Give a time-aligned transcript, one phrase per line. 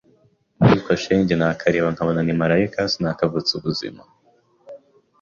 [0.67, 4.01] ariko shenge nakareba nkabona ni Malayika sinakavutsa ubuzima